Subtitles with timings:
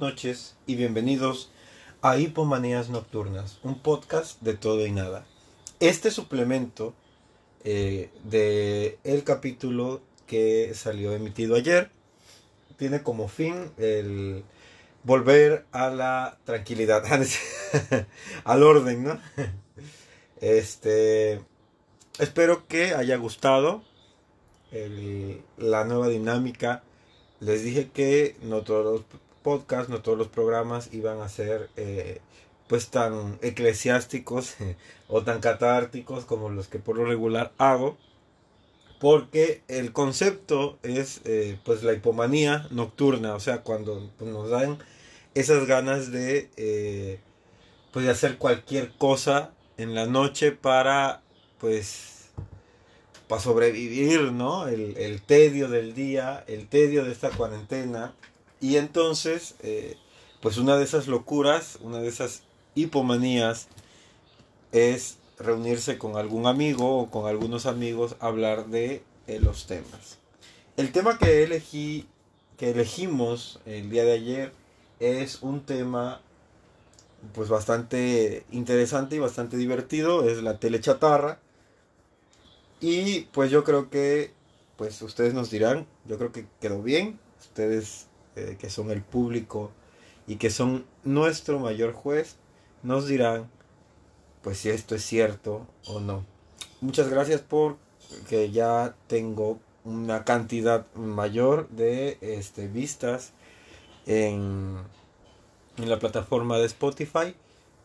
[0.00, 1.50] Noches y bienvenidos
[2.00, 5.26] a Hipomanías Nocturnas, un podcast de todo y nada.
[5.78, 6.94] Este suplemento
[7.64, 11.90] eh, de el capítulo que salió emitido ayer
[12.78, 14.42] tiene como fin el
[15.04, 17.04] volver a la tranquilidad,
[18.44, 19.20] al orden, ¿no?
[20.40, 21.42] Este,
[22.18, 23.84] espero que haya gustado
[25.58, 26.84] la nueva dinámica.
[27.40, 32.20] Les dije que no todos los podcasts, no todos los programas iban a ser eh,
[32.68, 34.54] pues tan eclesiásticos
[35.08, 37.96] o tan catárticos como los que por lo regular hago.
[39.00, 44.78] Porque el concepto es eh, pues la hipomanía nocturna, o sea, cuando pues, nos dan
[45.34, 47.18] esas ganas de eh,
[47.92, 51.22] pues hacer cualquier cosa en la noche para
[51.58, 52.20] pues
[53.26, 54.66] para sobrevivir, ¿no?
[54.66, 58.12] El, el, tedio del día, el tedio de esta cuarentena.
[58.60, 59.96] Y entonces, eh,
[60.40, 62.42] pues una de esas locuras, una de esas
[62.74, 63.68] hipomanías
[64.72, 70.18] es reunirse con algún amigo o con algunos amigos a hablar de eh, los temas.
[70.76, 72.06] El tema que elegí,
[72.56, 74.52] que elegimos el día de ayer,
[74.98, 76.20] es un tema
[77.34, 81.38] pues bastante interesante y bastante divertido, es la telechatarra
[82.80, 84.32] y pues yo creo que,
[84.76, 87.18] pues ustedes nos dirán, yo creo que quedó bien.
[87.38, 88.06] Ustedes
[88.40, 89.70] eh, que son el público
[90.26, 92.36] y que son nuestro mayor juez,
[92.82, 93.50] nos dirán,
[94.42, 96.24] pues si esto es cierto o no.
[96.80, 97.76] Muchas gracias por
[98.28, 103.32] que ya tengo una cantidad mayor de este, vistas
[104.06, 104.78] en,
[105.76, 107.34] en la plataforma de Spotify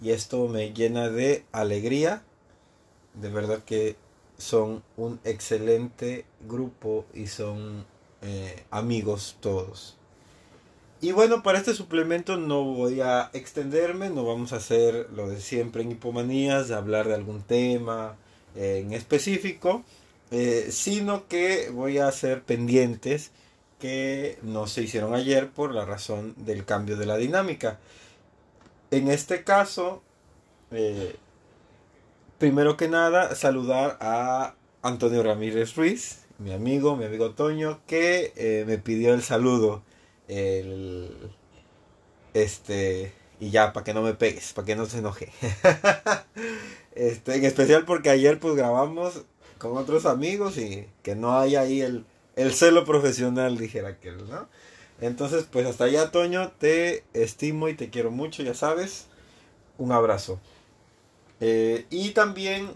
[0.01, 2.23] y esto me llena de alegría.
[3.13, 3.95] De verdad que
[4.37, 7.85] son un excelente grupo y son
[8.21, 9.97] eh, amigos todos.
[11.05, 15.39] Y bueno, para este suplemento no voy a extenderme, no vamos a hacer lo de
[15.39, 18.15] siempre en hipomanías, de hablar de algún tema
[18.55, 19.83] eh, en específico,
[20.31, 23.29] eh, sino que voy a hacer pendientes
[23.79, 27.77] que no se hicieron ayer por la razón del cambio de la dinámica.
[28.89, 30.01] En este caso,
[32.39, 38.63] primero que nada, saludar a Antonio Ramírez Ruiz, mi amigo, mi amigo Toño, que eh,
[38.65, 39.83] me pidió el saludo.
[40.27, 41.31] El,
[42.33, 45.31] este, y ya, para que no me pegues, para que no se enoje.
[46.95, 49.23] este, en especial porque ayer pues grabamos
[49.57, 54.47] con otros amigos y que no hay ahí el, el celo profesional, dijera aquel, ¿no?
[55.01, 59.07] Entonces, pues hasta allá, Toño, te estimo y te quiero mucho, ya sabes.
[59.77, 60.39] Un abrazo.
[61.41, 62.69] Eh, y también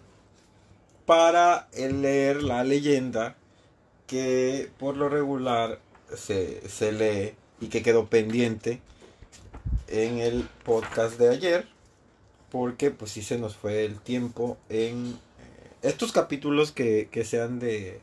[1.05, 3.37] para leer la leyenda
[4.05, 5.79] que por lo regular
[6.15, 8.81] se, lee y que quedó pendiente
[9.87, 11.67] en el podcast de ayer
[12.51, 15.07] porque pues sí se nos fue el tiempo en
[15.39, 18.01] eh, estos capítulos que, que sean de,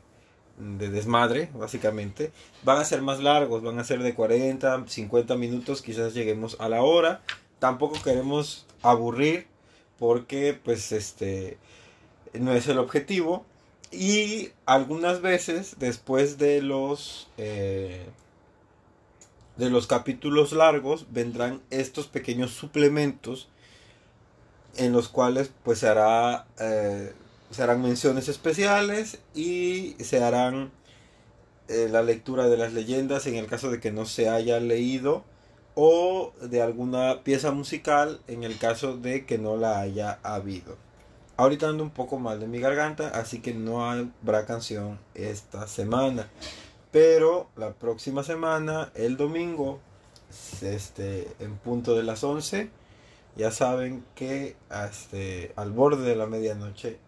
[0.58, 5.82] de desmadre básicamente van a ser más largos van a ser de 40 50 minutos
[5.82, 7.22] quizás lleguemos a la hora.
[7.58, 9.46] Tampoco queremos aburrir
[9.98, 11.58] porque pues este
[12.34, 13.44] no es el objetivo
[13.90, 18.06] y algunas veces después de los eh,
[19.56, 23.48] de los capítulos largos vendrán estos pequeños suplementos
[24.76, 27.12] en los cuales pues se hará eh,
[27.58, 30.70] harán menciones especiales y se harán
[31.68, 35.24] eh, la lectura de las leyendas en el caso de que no se haya leído
[35.74, 40.76] o de alguna pieza musical en el caso de que no la haya habido.
[41.38, 46.30] Ahorita ando un poco mal de mi garganta, así que no habrá canción esta semana.
[46.90, 49.78] Pero la próxima semana, el domingo,
[50.62, 52.70] este, en punto de las 11,
[53.36, 54.56] ya saben que
[54.88, 56.98] este, al borde de la medianoche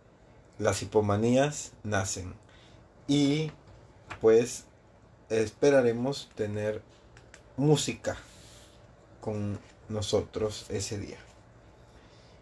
[0.58, 2.34] las hipomanías nacen.
[3.06, 3.50] Y
[4.20, 4.66] pues
[5.30, 6.82] esperaremos tener
[7.56, 8.18] música
[9.22, 9.58] con
[9.88, 11.18] nosotros ese día.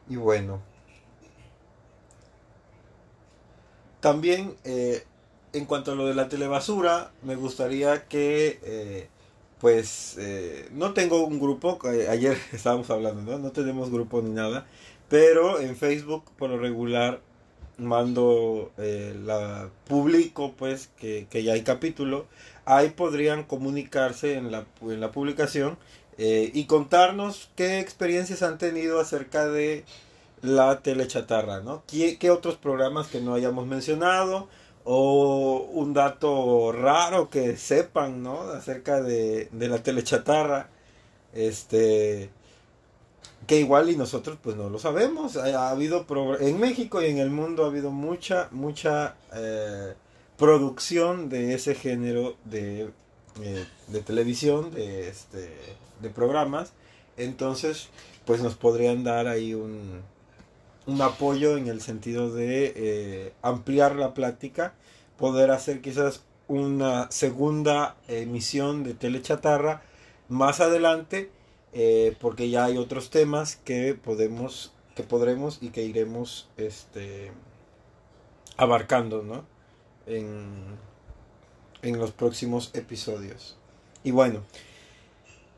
[0.09, 0.61] Y bueno,
[4.01, 5.05] también eh,
[5.53, 9.09] en cuanto a lo de la telebasura, me gustaría que, eh,
[9.61, 11.79] pues, eh, no tengo un grupo,
[12.11, 13.39] ayer estábamos hablando, ¿no?
[13.39, 14.67] No tenemos grupo ni nada,
[15.09, 17.21] pero en Facebook por lo regular
[17.79, 22.25] mando la publico pues que, que, ya hay capítulo
[22.65, 25.77] ahí podrían comunicarse en la, en la publicación
[26.17, 29.85] y contarnos qué experiencias han tenido acerca de
[30.43, 31.83] la telechatarra, ¿no?
[31.87, 34.49] ¿Qué, ¿Qué, otros programas que no hayamos mencionado?
[34.85, 38.43] O un dato raro que sepan, ¿no?
[38.43, 40.69] Acerca de, de la telechatarra.
[41.33, 42.31] Este,
[43.47, 45.37] que igual y nosotros pues no lo sabemos.
[45.37, 46.07] Ha, habido,
[46.41, 49.95] en México y en el mundo ha habido mucha, mucha eh,
[50.37, 52.91] producción de ese género de,
[53.43, 55.51] eh, de televisión, de, este,
[56.01, 56.73] de programas.
[57.17, 57.89] Entonces,
[58.25, 60.03] pues nos podrían dar ahí un,
[60.87, 64.75] un apoyo en el sentido de eh, ampliar la plática,
[65.19, 69.83] poder hacer quizás una segunda emisión de Telechatarra
[70.29, 71.31] más adelante,
[71.73, 77.33] eh, porque ya hay otros temas que podemos, que podremos y que iremos este,
[78.57, 79.45] abarcando, ¿no?
[80.07, 80.77] En,
[81.83, 83.57] en los próximos episodios.
[84.05, 84.43] Y bueno,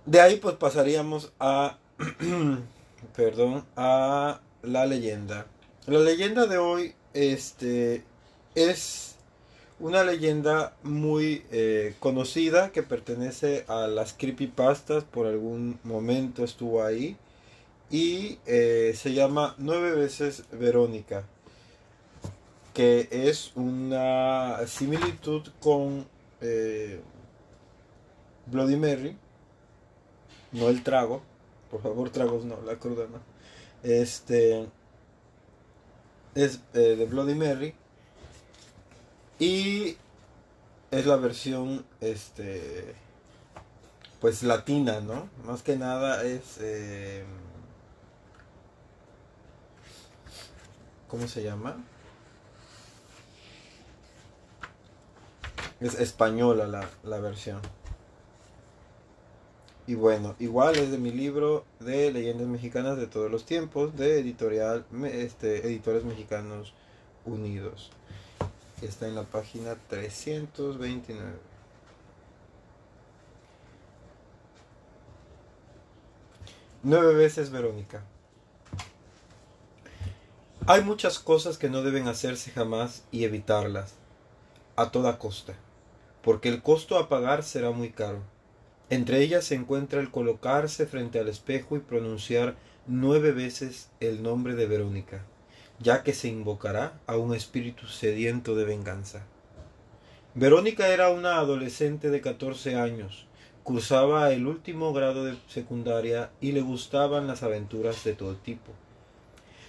[0.06, 1.76] de ahí pues pasaríamos a,
[3.14, 5.46] perdón, a la leyenda.
[5.86, 8.04] La leyenda de hoy este,
[8.54, 9.16] es
[9.80, 17.16] una leyenda muy eh, conocida que pertenece a las creepypastas, por algún momento estuvo ahí,
[17.90, 21.24] y eh, se llama Nueve veces Verónica,
[22.74, 26.06] que es una similitud con
[26.40, 27.00] eh,
[28.46, 29.16] Bloody Mary,
[30.52, 31.22] no el trago,
[31.70, 33.37] por favor tragos no, la cruda no.
[33.82, 34.68] Este
[36.34, 37.74] es eh, de Bloody Mary
[39.38, 39.96] y
[40.90, 42.94] es la versión este
[44.20, 45.28] pues latina, ¿no?
[45.44, 47.24] Más que nada es eh,
[51.08, 51.76] ¿cómo se llama?
[55.80, 57.60] Es española la, la versión.
[59.88, 64.20] Y bueno, igual es de mi libro de leyendas mexicanas de todos los tiempos, de
[64.20, 66.74] editorial, este, Editores Mexicanos
[67.24, 67.90] Unidos.
[68.82, 71.38] Está en la página 329.
[76.82, 78.04] Nueve veces Verónica.
[80.66, 83.94] Hay muchas cosas que no deben hacerse jamás y evitarlas,
[84.76, 85.54] a toda costa,
[86.22, 88.20] porque el costo a pagar será muy caro
[88.90, 92.56] entre ellas se encuentra el colocarse frente al espejo y pronunciar
[92.86, 95.24] nueve veces el nombre de Verónica,
[95.78, 99.26] ya que se invocará a un espíritu sediento de venganza.
[100.34, 103.26] Verónica era una adolescente de catorce años,
[103.62, 108.72] cursaba el último grado de secundaria y le gustaban las aventuras de todo tipo.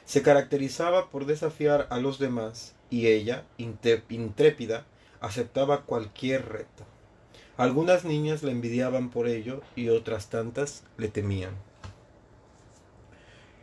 [0.05, 4.85] Se caracterizaba por desafiar a los demás y ella, intrépida,
[5.19, 6.85] aceptaba cualquier reto.
[7.59, 11.51] Algunas niñas le envidiaban por ello y otras tantas le temían.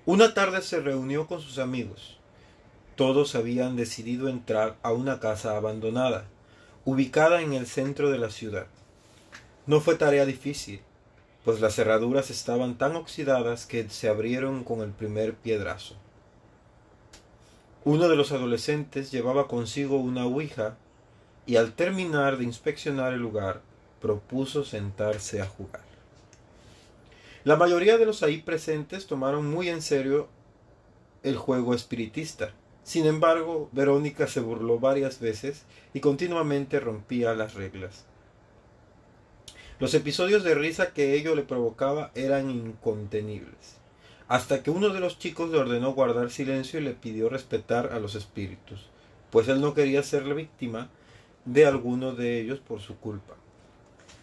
[0.04, 2.19] Una tarde se reunió con sus amigos.
[2.94, 6.26] Todos habían decidido entrar a una casa abandonada,
[6.84, 8.66] ubicada en el centro de la ciudad.
[9.64, 10.82] No fue tarea difícil,
[11.46, 15.96] pues las cerraduras estaban tan oxidadas que se abrieron con el primer piedrazo.
[17.82, 20.76] Uno de los adolescentes llevaba consigo una ouija
[21.46, 23.62] y al terminar de inspeccionar el lugar
[24.00, 25.82] propuso sentarse a jugar.
[27.44, 30.28] La mayoría de los ahí presentes tomaron muy en serio
[31.23, 32.52] el juego espiritista.
[32.82, 38.04] Sin embargo, Verónica se burló varias veces y continuamente rompía las reglas.
[39.78, 43.76] Los episodios de risa que ello le provocaba eran incontenibles,
[44.26, 48.00] hasta que uno de los chicos le ordenó guardar silencio y le pidió respetar a
[48.00, 48.88] los espíritus,
[49.30, 50.88] pues él no quería ser la víctima
[51.44, 53.35] de alguno de ellos por su culpa.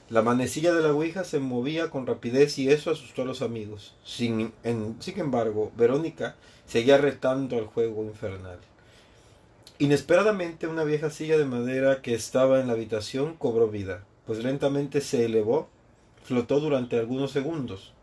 [0.09, 3.95] La manecilla de la Ouija se movía con rapidez y eso asustó a los amigos.
[4.03, 4.51] Sin,
[4.99, 6.35] sin embargo, Verónica
[6.67, 8.59] seguía retando al juego infernal.
[9.79, 14.99] Inesperadamente una vieja silla de madera que estaba en la habitación cobró vida, pues lentamente
[14.99, 15.69] se elevó,
[16.23, 17.93] flotó durante algunos segundos.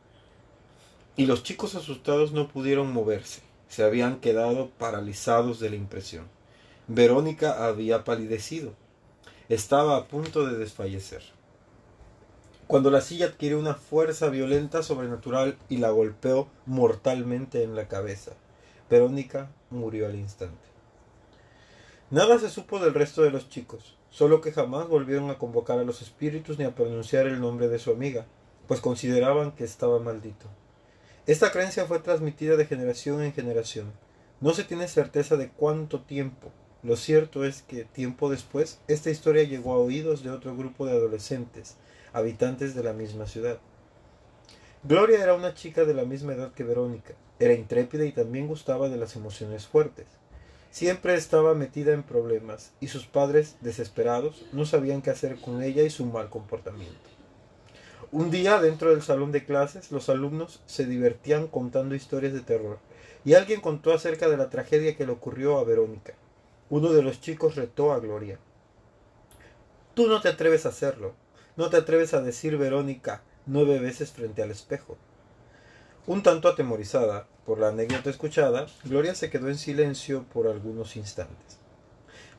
[1.19, 6.25] Y los chicos asustados no pudieron moverse, se habían quedado paralizados de la impresión.
[6.88, 8.73] Verónica había palidecido,
[9.50, 11.23] estaba a punto de desfallecer
[12.70, 18.30] cuando la silla adquirió una fuerza violenta sobrenatural y la golpeó mortalmente en la cabeza.
[18.88, 20.68] Verónica murió al instante.
[22.10, 25.82] Nada se supo del resto de los chicos, solo que jamás volvieron a convocar a
[25.82, 28.26] los espíritus ni a pronunciar el nombre de su amiga,
[28.68, 30.46] pues consideraban que estaba maldito.
[31.26, 33.92] Esta creencia fue transmitida de generación en generación.
[34.40, 36.52] No se tiene certeza de cuánto tiempo.
[36.84, 40.92] Lo cierto es que, tiempo después, esta historia llegó a oídos de otro grupo de
[40.92, 41.76] adolescentes,
[42.12, 43.59] habitantes de la misma ciudad.
[44.83, 48.88] Gloria era una chica de la misma edad que Verónica, era intrépida y también gustaba
[48.88, 50.07] de las emociones fuertes.
[50.71, 55.83] Siempre estaba metida en problemas y sus padres, desesperados, no sabían qué hacer con ella
[55.83, 57.11] y su mal comportamiento.
[58.12, 62.79] Un día dentro del salón de clases los alumnos se divertían contando historias de terror
[63.25, 66.14] y alguien contó acerca de la tragedia que le ocurrió a Verónica.
[66.71, 68.38] Uno de los chicos retó a Gloria.
[69.95, 71.14] Tú no te atreves a hacerlo,
[71.57, 74.97] no te atreves a decir Verónica nueve veces frente al espejo.
[76.07, 81.59] Un tanto atemorizada por la anécdota escuchada, Gloria se quedó en silencio por algunos instantes.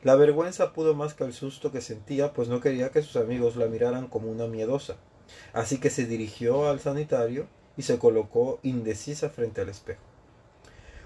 [0.02, 3.56] La vergüenza pudo más que el susto que sentía, pues no quería que sus amigos
[3.56, 4.96] la miraran como una miedosa.
[5.52, 10.02] Así que se dirigió al sanitario y se colocó indecisa frente al espejo.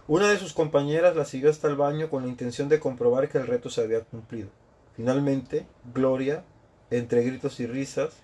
[0.09, 3.39] Una de sus compañeras la siguió hasta el baño con la intención de comprobar que
[3.39, 4.49] el reto se había cumplido.
[4.95, 6.45] Finalmente, Gloria,
[6.91, 8.15] entre gritos y risas,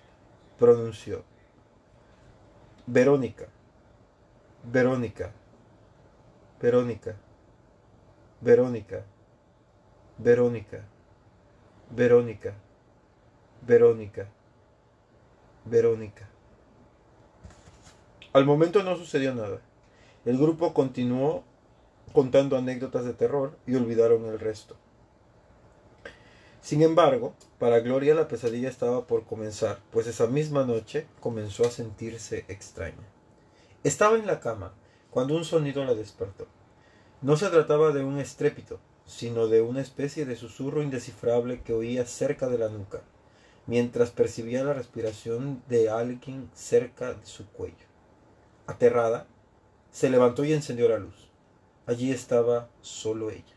[0.59, 1.23] pronunció
[2.85, 3.47] Verónica,
[4.63, 5.31] Verónica,
[6.59, 7.15] Verónica,
[8.41, 9.03] Verónica.
[10.17, 10.85] Verónica,
[11.89, 12.53] Verónica,
[13.65, 14.27] Verónica,
[15.65, 16.29] Verónica.
[18.31, 19.59] Al momento no sucedió nada.
[20.25, 21.43] El grupo continuó
[22.13, 24.75] contando anécdotas de terror y olvidaron el resto.
[26.63, 31.71] Sin embargo, para Gloria la pesadilla estaba por comenzar, pues esa misma noche comenzó a
[31.71, 33.03] sentirse extraña.
[33.83, 34.73] Estaba en la cama
[35.11, 36.47] cuando un sonido la despertó.
[37.21, 42.05] No se trataba de un estrépito, sino de una especie de susurro indescifrable que oía
[42.05, 43.01] cerca de la nuca,
[43.67, 47.85] mientras percibía la respiración de alguien cerca de su cuello.
[48.67, 49.27] Aterrada,
[49.91, 51.29] se levantó y encendió la luz.
[51.87, 53.53] Allí estaba solo ella.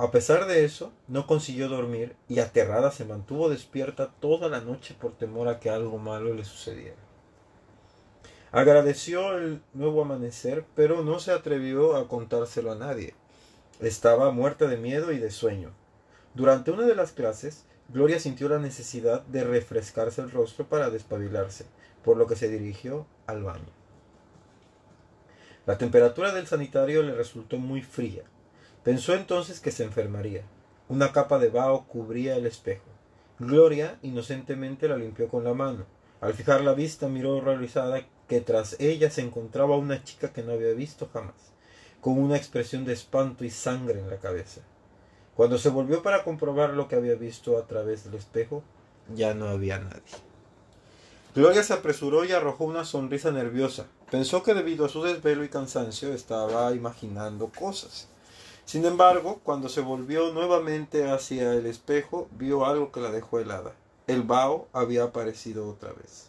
[0.00, 4.96] A pesar de eso, no consiguió dormir y aterrada se mantuvo despierta toda la noche
[4.98, 6.96] por temor a que algo malo le sucediera.
[8.50, 13.12] Agradeció el nuevo amanecer, pero no se atrevió a contárselo a nadie.
[13.78, 15.74] Estaba muerta de miedo y de sueño.
[16.32, 21.66] Durante una de las clases, Gloria sintió la necesidad de refrescarse el rostro para despabilarse,
[22.02, 23.68] por lo que se dirigió al baño.
[25.66, 28.22] La temperatura del sanitario le resultó muy fría.
[28.82, 30.42] Pensó entonces que se enfermaría.
[30.88, 32.86] Una capa de vaho cubría el espejo.
[33.38, 35.84] Gloria inocentemente la limpió con la mano.
[36.20, 40.52] Al fijar la vista miró horrorizada que tras ella se encontraba una chica que no
[40.52, 41.34] había visto jamás,
[42.00, 44.60] con una expresión de espanto y sangre en la cabeza.
[45.34, 48.62] Cuando se volvió para comprobar lo que había visto a través del espejo,
[49.14, 50.00] ya no había nadie.
[51.34, 53.86] Gloria se apresuró y arrojó una sonrisa nerviosa.
[54.10, 58.08] Pensó que debido a su desvelo y cansancio estaba imaginando cosas.
[58.70, 63.72] Sin embargo, cuando se volvió nuevamente hacia el espejo, vio algo que la dejó helada.
[64.06, 66.28] El vaho había aparecido otra vez.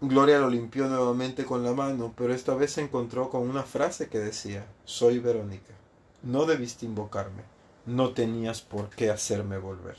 [0.00, 4.08] Gloria lo limpió nuevamente con la mano, pero esta vez se encontró con una frase
[4.08, 5.74] que decía, Soy Verónica,
[6.22, 7.42] no debiste invocarme,
[7.84, 9.98] no tenías por qué hacerme volver.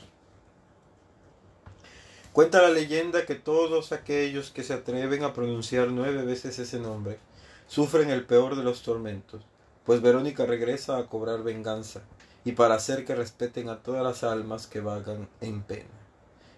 [2.32, 7.20] Cuenta la leyenda que todos aquellos que se atreven a pronunciar nueve veces ese nombre
[7.68, 9.42] sufren el peor de los tormentos,
[9.86, 12.02] pues Verónica regresa a cobrar venganza
[12.44, 15.88] y para hacer que respeten a todas las almas que vagan en pena,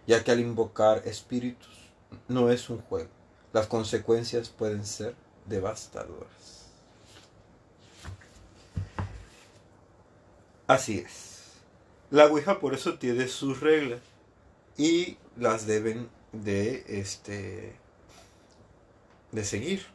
[0.06, 1.92] ya que al invocar espíritus
[2.26, 3.18] no es un juego
[3.52, 5.14] las consecuencias pueden ser
[5.46, 6.66] devastadoras.
[10.66, 11.44] Así es.
[12.10, 14.00] La Ouija por eso tiene sus reglas
[14.76, 17.74] y las deben de este
[19.32, 19.86] de seguir.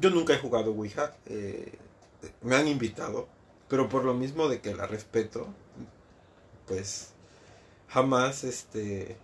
[0.00, 1.78] Yo nunca he jugado Ouija, eh,
[2.42, 3.28] me han invitado,
[3.68, 5.48] pero por lo mismo de que la respeto,
[6.66, 7.10] pues
[7.88, 9.16] jamás este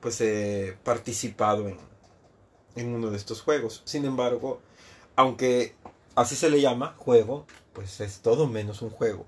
[0.00, 1.78] pues he participado en,
[2.76, 3.82] en uno de estos juegos.
[3.84, 4.60] Sin embargo,
[5.16, 5.74] aunque
[6.14, 9.26] así se le llama juego, pues es todo menos un juego.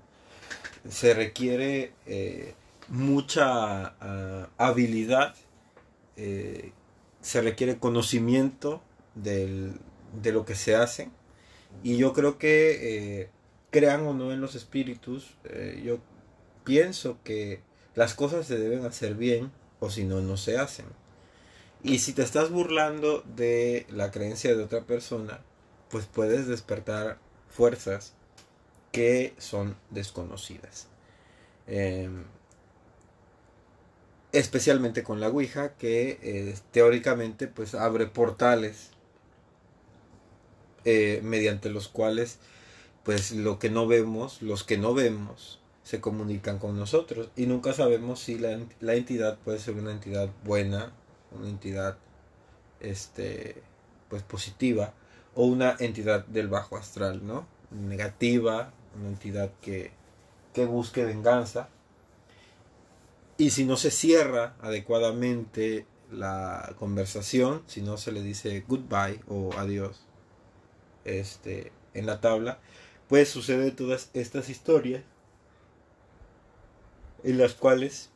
[0.89, 2.53] Se requiere eh,
[2.87, 5.35] mucha ah, habilidad,
[6.15, 6.71] eh,
[7.21, 8.81] se requiere conocimiento
[10.13, 11.09] de lo que se hace.
[11.83, 13.29] Y yo creo que, eh,
[13.71, 15.35] crean o no en los espíritus,
[15.83, 15.99] yo
[16.63, 17.61] pienso que
[17.93, 20.85] las cosas se deben hacer bien o si no, no se hacen.
[21.83, 25.41] Y si te estás burlando de la creencia de otra persona,
[25.89, 28.13] pues puedes despertar fuerzas
[28.91, 30.87] que son desconocidas.
[31.67, 32.25] Em,
[34.31, 38.91] especialmente con la Ouija, que eh, teóricamente pues abre portales
[40.85, 42.39] eh, mediante los cuales
[43.03, 47.73] pues lo que no vemos, los que no vemos, se comunican con nosotros y nunca
[47.73, 50.93] sabemos si la, la entidad puede ser una entidad buena
[51.31, 51.97] una entidad
[52.79, 53.61] este
[54.09, 54.93] pues positiva
[55.35, 57.47] o una entidad del bajo astral, ¿no?
[57.71, 59.91] Negativa, una entidad que,
[60.53, 61.69] que busque venganza.
[63.37, 69.51] Y si no se cierra adecuadamente la conversación, si no se le dice goodbye o
[69.55, 70.01] adiós
[71.05, 72.59] este, en la tabla,
[73.07, 75.03] pues sucede todas estas historias
[77.23, 78.09] en las cuales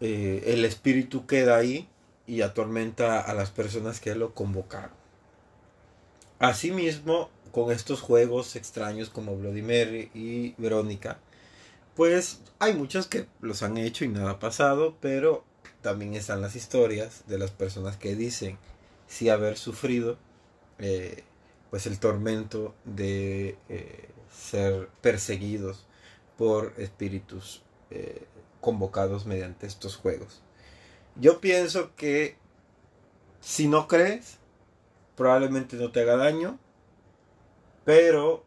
[0.00, 1.88] eh, el espíritu queda ahí
[2.26, 4.90] y atormenta a las personas que lo convocaron.
[6.38, 11.18] Asimismo, con estos juegos extraños como Bloody Mary y Verónica,
[11.96, 15.44] pues hay muchos que los han hecho y nada ha pasado, pero
[15.80, 18.58] también están las historias de las personas que dicen
[19.08, 20.18] sí haber sufrido
[20.78, 21.24] eh,
[21.70, 25.86] pues el tormento de eh, ser perseguidos
[26.36, 28.26] por espíritus eh,
[28.60, 30.42] convocados mediante estos juegos.
[31.16, 32.36] Yo pienso que
[33.40, 34.38] si no crees,
[35.16, 36.58] probablemente no te haga daño,
[37.84, 38.44] pero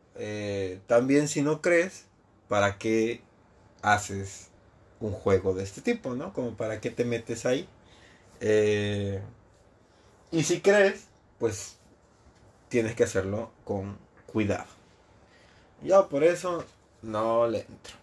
[0.85, 2.05] también si no crees,
[2.47, 3.23] ¿para qué
[3.81, 4.51] haces
[5.01, 6.31] un juego de este tipo, ¿no?
[6.33, 7.67] Como para qué te metes ahí.
[8.39, 9.21] Eh,
[10.31, 11.07] y si crees,
[11.39, 11.77] pues
[12.71, 14.65] tienes que hacerlo con cuidado.
[15.83, 16.65] Yo por eso
[17.01, 17.95] no le entro.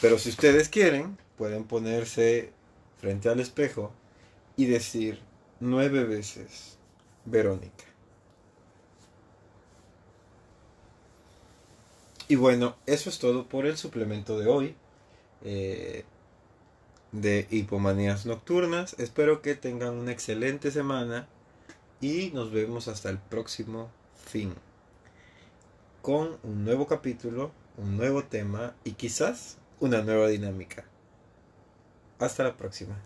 [0.00, 2.52] Pero si ustedes quieren, pueden ponerse
[3.00, 3.92] frente al espejo
[4.56, 5.20] y decir
[5.60, 6.78] nueve veces
[7.24, 7.84] Verónica.
[12.28, 14.76] Y bueno, eso es todo por el suplemento de hoy.
[15.44, 16.04] Eh,
[17.10, 18.94] de hipomanías nocturnas.
[18.98, 21.26] Espero que tengan una excelente semana
[22.00, 24.54] y nos vemos hasta el próximo fin
[26.02, 30.84] con un nuevo capítulo, un nuevo tema y quizás una nueva dinámica.
[32.18, 32.96] Hasta la próxima.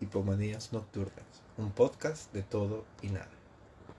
[0.00, 1.24] Hipomanías nocturnas,
[1.56, 3.35] un podcast de todo y nada.